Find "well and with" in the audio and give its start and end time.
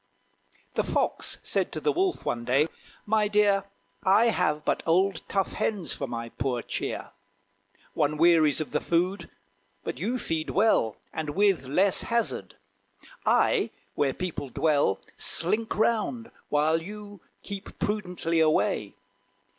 10.49-11.67